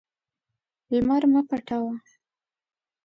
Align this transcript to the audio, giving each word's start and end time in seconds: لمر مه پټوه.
لمر 0.91 1.23
مه 1.31 1.41
پټوه. 1.49 1.93